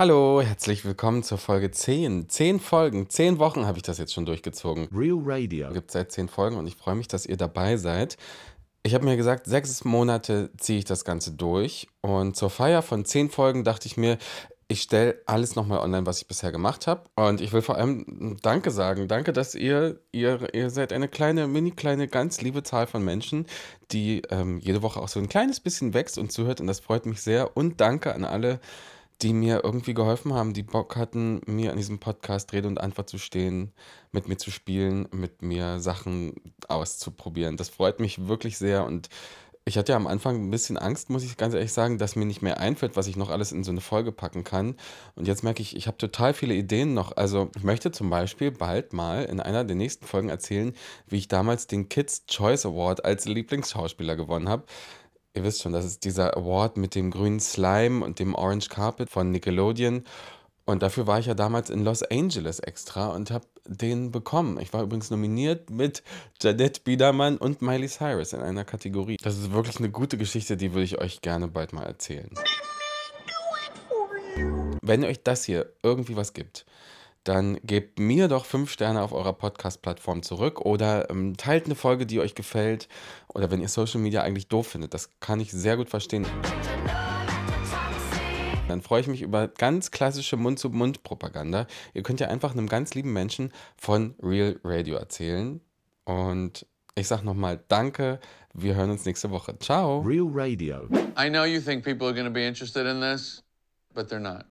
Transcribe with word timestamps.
Hallo, 0.00 0.40
herzlich 0.40 0.86
willkommen 0.86 1.22
zur 1.22 1.36
Folge 1.36 1.70
10. 1.70 2.30
Zehn 2.30 2.58
Folgen, 2.58 3.10
zehn 3.10 3.38
Wochen 3.38 3.66
habe 3.66 3.76
ich 3.76 3.82
das 3.82 3.98
jetzt 3.98 4.14
schon 4.14 4.24
durchgezogen. 4.24 4.88
Real 4.94 5.18
Radio. 5.22 5.70
Gibt 5.74 5.90
seit 5.90 6.10
zehn 6.10 6.30
Folgen 6.30 6.56
und 6.56 6.66
ich 6.66 6.74
freue 6.76 6.94
mich, 6.94 7.06
dass 7.06 7.26
ihr 7.26 7.36
dabei 7.36 7.76
seid. 7.76 8.16
Ich 8.82 8.94
habe 8.94 9.04
mir 9.04 9.18
gesagt, 9.18 9.44
sechs 9.44 9.84
Monate 9.84 10.52
ziehe 10.56 10.78
ich 10.78 10.86
das 10.86 11.04
Ganze 11.04 11.32
durch 11.32 11.86
und 12.00 12.34
zur 12.34 12.48
Feier 12.48 12.80
von 12.80 13.04
zehn 13.04 13.28
Folgen 13.28 13.62
dachte 13.62 13.88
ich 13.88 13.98
mir, 13.98 14.16
ich 14.68 14.80
stelle 14.80 15.20
alles 15.26 15.54
nochmal 15.54 15.80
online, 15.80 16.06
was 16.06 16.22
ich 16.22 16.26
bisher 16.26 16.50
gemacht 16.50 16.86
habe. 16.86 17.02
Und 17.16 17.42
ich 17.42 17.52
will 17.52 17.60
vor 17.60 17.76
allem 17.76 18.38
Danke 18.40 18.70
sagen. 18.70 19.06
Danke, 19.06 19.34
dass 19.34 19.54
ihr, 19.54 20.00
ihr, 20.12 20.54
ihr 20.54 20.70
seid 20.70 20.94
eine 20.94 21.08
kleine, 21.08 21.46
mini 21.46 21.72
kleine, 21.72 22.08
ganz 22.08 22.40
liebe 22.40 22.62
Zahl 22.62 22.86
von 22.86 23.04
Menschen, 23.04 23.44
die 23.90 24.22
ähm, 24.30 24.60
jede 24.60 24.80
Woche 24.80 24.98
auch 24.98 25.08
so 25.08 25.20
ein 25.20 25.28
kleines 25.28 25.60
bisschen 25.60 25.92
wächst 25.92 26.16
und 26.16 26.32
zuhört. 26.32 26.62
Und 26.62 26.68
das 26.68 26.80
freut 26.80 27.04
mich 27.04 27.20
sehr. 27.20 27.54
Und 27.54 27.82
danke 27.82 28.14
an 28.14 28.24
alle, 28.24 28.60
die 29.22 29.32
mir 29.32 29.62
irgendwie 29.64 29.94
geholfen 29.94 30.34
haben, 30.34 30.52
die 30.52 30.62
Bock 30.62 30.96
hatten, 30.96 31.40
mir 31.46 31.70
an 31.70 31.76
diesem 31.76 31.98
Podcast 31.98 32.52
Rede 32.52 32.68
und 32.68 32.80
Antwort 32.80 33.08
zu 33.08 33.18
stehen, 33.18 33.72
mit 34.12 34.28
mir 34.28 34.36
zu 34.36 34.50
spielen, 34.50 35.08
mit 35.12 35.42
mir 35.42 35.80
Sachen 35.80 36.34
auszuprobieren. 36.68 37.56
Das 37.56 37.68
freut 37.68 38.00
mich 38.00 38.26
wirklich 38.28 38.58
sehr 38.58 38.84
und 38.84 39.08
ich 39.66 39.76
hatte 39.76 39.92
ja 39.92 39.96
am 39.96 40.06
Anfang 40.06 40.36
ein 40.36 40.50
bisschen 40.50 40.78
Angst, 40.78 41.10
muss 41.10 41.22
ich 41.22 41.36
ganz 41.36 41.54
ehrlich 41.54 41.72
sagen, 41.72 41.98
dass 41.98 42.16
mir 42.16 42.24
nicht 42.24 42.42
mehr 42.42 42.58
einfällt, 42.58 42.96
was 42.96 43.06
ich 43.06 43.16
noch 43.16 43.28
alles 43.28 43.52
in 43.52 43.62
so 43.62 43.70
eine 43.70 43.82
Folge 43.82 44.10
packen 44.10 44.42
kann. 44.42 44.76
Und 45.16 45.28
jetzt 45.28 45.44
merke 45.44 45.60
ich, 45.62 45.76
ich 45.76 45.86
habe 45.86 45.98
total 45.98 46.32
viele 46.32 46.54
Ideen 46.54 46.94
noch. 46.94 47.16
Also 47.16 47.50
ich 47.56 47.62
möchte 47.62 47.92
zum 47.92 48.08
Beispiel 48.10 48.50
bald 48.50 48.92
mal 48.92 49.24
in 49.24 49.38
einer 49.38 49.64
der 49.64 49.76
nächsten 49.76 50.06
Folgen 50.06 50.30
erzählen, 50.30 50.72
wie 51.06 51.18
ich 51.18 51.28
damals 51.28 51.66
den 51.66 51.88
Kids 51.88 52.24
Choice 52.26 52.64
Award 52.66 53.04
als 53.04 53.26
Lieblingsschauspieler 53.26 54.16
gewonnen 54.16 54.48
habe. 54.48 54.64
Ihr 55.32 55.44
wisst 55.44 55.62
schon, 55.62 55.72
das 55.72 55.84
ist 55.84 56.04
dieser 56.04 56.36
Award 56.36 56.76
mit 56.76 56.96
dem 56.96 57.12
grünen 57.12 57.38
Slime 57.38 58.04
und 58.04 58.18
dem 58.18 58.34
Orange 58.34 58.68
Carpet 58.68 59.10
von 59.10 59.30
Nickelodeon. 59.30 60.02
Und 60.64 60.82
dafür 60.82 61.06
war 61.06 61.20
ich 61.20 61.26
ja 61.26 61.34
damals 61.34 61.70
in 61.70 61.84
Los 61.84 62.02
Angeles 62.02 62.58
extra 62.58 63.08
und 63.08 63.30
habe 63.30 63.46
den 63.64 64.10
bekommen. 64.10 64.58
Ich 64.60 64.72
war 64.72 64.82
übrigens 64.82 65.10
nominiert 65.10 65.70
mit 65.70 66.02
Jadet 66.42 66.82
Biedermann 66.82 67.38
und 67.38 67.62
Miley 67.62 67.88
Cyrus 67.88 68.32
in 68.32 68.40
einer 68.40 68.64
Kategorie. 68.64 69.16
Das 69.22 69.38
ist 69.38 69.52
wirklich 69.52 69.78
eine 69.78 69.90
gute 69.90 70.18
Geschichte, 70.18 70.56
die 70.56 70.72
würde 70.72 70.84
ich 70.84 71.00
euch 71.00 71.20
gerne 71.20 71.46
bald 71.46 71.72
mal 71.72 71.84
erzählen. 71.84 72.30
Wenn 74.82 75.04
euch 75.04 75.22
das 75.22 75.44
hier 75.44 75.72
irgendwie 75.82 76.16
was 76.16 76.32
gibt, 76.32 76.66
dann 77.24 77.58
gebt 77.62 77.98
mir 77.98 78.28
doch 78.28 78.46
fünf 78.46 78.70
Sterne 78.70 79.02
auf 79.02 79.12
eurer 79.12 79.34
Podcast-Plattform 79.34 80.22
zurück 80.22 80.60
oder 80.60 81.10
ähm, 81.10 81.36
teilt 81.36 81.66
eine 81.66 81.74
Folge, 81.74 82.06
die 82.06 82.20
euch 82.20 82.34
gefällt. 82.34 82.88
Oder 83.28 83.50
wenn 83.50 83.60
ihr 83.60 83.68
Social 83.68 84.00
Media 84.00 84.22
eigentlich 84.22 84.48
doof 84.48 84.68
findet, 84.68 84.94
das 84.94 85.10
kann 85.20 85.40
ich 85.40 85.52
sehr 85.52 85.76
gut 85.76 85.90
verstehen. 85.90 86.26
Dann 88.68 88.82
freue 88.82 89.00
ich 89.00 89.08
mich 89.08 89.20
über 89.20 89.48
ganz 89.48 89.90
klassische 89.90 90.36
Mund-zu-Mund-Propaganda. 90.36 91.66
Ihr 91.92 92.02
könnt 92.02 92.20
ja 92.20 92.28
einfach 92.28 92.52
einem 92.52 92.68
ganz 92.68 92.94
lieben 92.94 93.12
Menschen 93.12 93.52
von 93.76 94.14
Real 94.22 94.60
Radio 94.62 94.96
erzählen. 94.96 95.60
Und 96.04 96.66
ich 96.94 97.08
sage 97.08 97.24
nochmal 97.24 97.62
Danke. 97.68 98.20
Wir 98.54 98.76
hören 98.76 98.90
uns 98.90 99.04
nächste 99.04 99.30
Woche. 99.30 99.58
Ciao. 99.58 100.00
Real 100.00 100.28
Radio. 100.30 100.88
I 101.18 101.28
know 101.28 101.44
you 101.44 101.60
think 101.60 101.84
people 101.84 102.06
are 102.06 102.14
going 102.14 102.26
to 102.26 102.32
be 102.32 102.46
interested 102.46 102.86
in 102.86 103.00
this, 103.00 103.42
but 103.92 104.08
they're 104.08 104.20
not. 104.20 104.49